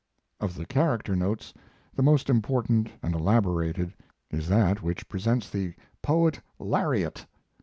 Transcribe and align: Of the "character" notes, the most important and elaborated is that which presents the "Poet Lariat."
Of 0.39 0.55
the 0.55 0.65
"character" 0.65 1.15
notes, 1.15 1.53
the 1.95 2.01
most 2.01 2.27
important 2.27 2.89
and 3.03 3.13
elaborated 3.13 3.93
is 4.31 4.47
that 4.47 4.81
which 4.81 5.07
presents 5.07 5.47
the 5.47 5.75
"Poet 6.01 6.41
Lariat." 6.57 7.27